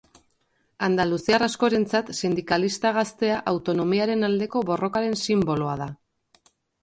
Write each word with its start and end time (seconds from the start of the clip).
Andaluziar 0.85 1.43
askorentzat 1.47 2.07
sindikalista 2.19 2.93
gaztea 2.97 3.37
autonomiaren 3.53 4.29
aldeko 4.29 4.63
borrokaren 4.73 5.19
sinboloa 5.27 5.77
da. 5.85 5.91